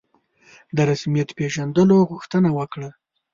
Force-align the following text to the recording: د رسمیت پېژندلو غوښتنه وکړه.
د 0.75 0.77
رسمیت 0.89 1.29
پېژندلو 1.37 1.97
غوښتنه 2.11 2.49
وکړه. 2.57 2.89